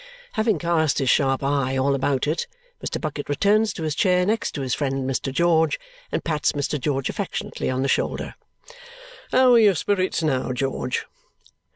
Having 0.31 0.57
cast 0.57 0.97
his 0.97 1.11
sharp 1.11 1.43
eye 1.43 1.77
all 1.77 1.93
about 1.93 2.25
it, 2.25 2.47
Mr. 2.83 2.99
Bucket 2.99 3.29
returns 3.29 3.71
to 3.73 3.83
his 3.83 3.93
chair 3.93 4.25
next 4.25 4.55
his 4.55 4.73
friend 4.73 5.07
Mr. 5.07 5.31
George 5.31 5.79
and 6.11 6.23
pats 6.23 6.53
Mr. 6.53 6.79
George 6.81 7.07
affectionately 7.07 7.69
on 7.69 7.83
the 7.83 7.87
shoulder. 7.87 8.33
"How 9.31 9.53
are 9.53 9.59
your 9.59 9.75
spirits 9.75 10.23
now, 10.23 10.53
George?" 10.53 11.05